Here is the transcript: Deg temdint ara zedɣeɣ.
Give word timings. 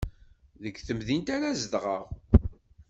Deg 0.63 0.75
temdint 0.87 1.27
ara 1.35 1.57
zedɣeɣ. 1.61 2.05